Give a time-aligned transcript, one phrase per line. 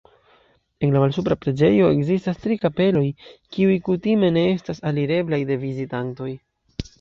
[0.85, 3.03] En la malsupra preĝejo ekzistas tri kapeloj,
[3.57, 6.33] kiuj kutime ne estas alireblaj de vizitantoj.